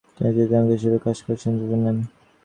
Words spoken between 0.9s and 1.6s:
কাজ করার